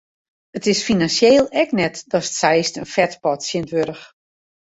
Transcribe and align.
It 0.57 0.65
is 0.73 0.85
finansjeel 0.87 1.45
ek 1.61 1.69
net 1.79 1.95
datst 2.11 2.37
seist 2.39 2.79
in 2.81 2.87
fetpot 2.95 3.39
tsjinwurdich. 3.45 4.05